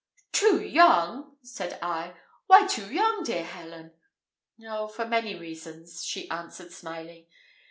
[0.31, 2.15] "Too young!" said I;
[2.47, 3.93] "why too young, dear Helen?"
[4.67, 7.27] "Oh, for many reasons," she answered, smiling.